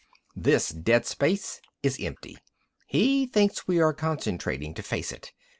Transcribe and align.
This 0.35 0.69
dead 0.69 1.05
space 1.05 1.61
is 1.83 1.99
empty. 1.99 2.39
He 2.87 3.27
thinks 3.27 3.67
we 3.67 3.79
are 3.79 3.93
concentrating 3.93 4.73
to 4.73 4.81
face 4.81 5.11
it. 5.11 5.31